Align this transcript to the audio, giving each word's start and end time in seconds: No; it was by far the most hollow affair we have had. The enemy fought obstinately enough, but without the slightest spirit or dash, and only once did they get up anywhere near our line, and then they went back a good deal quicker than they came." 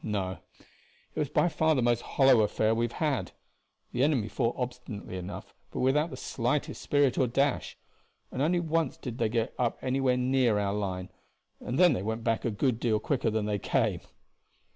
No; 0.03 0.39
it 1.13 1.19
was 1.19 1.29
by 1.29 1.47
far 1.47 1.75
the 1.75 1.83
most 1.83 2.01
hollow 2.01 2.39
affair 2.41 2.73
we 2.73 2.85
have 2.85 2.93
had. 2.93 3.33
The 3.91 4.01
enemy 4.01 4.29
fought 4.29 4.55
obstinately 4.57 5.15
enough, 5.15 5.53
but 5.69 5.81
without 5.81 6.09
the 6.09 6.17
slightest 6.17 6.81
spirit 6.81 7.19
or 7.19 7.27
dash, 7.27 7.77
and 8.31 8.41
only 8.41 8.59
once 8.59 8.97
did 8.97 9.19
they 9.19 9.29
get 9.29 9.53
up 9.59 9.77
anywhere 9.79 10.17
near 10.17 10.57
our 10.57 10.73
line, 10.73 11.09
and 11.59 11.77
then 11.77 11.93
they 11.93 12.01
went 12.01 12.23
back 12.23 12.43
a 12.45 12.49
good 12.49 12.79
deal 12.79 12.97
quicker 12.97 13.29
than 13.29 13.45
they 13.45 13.59
came." 13.59 14.01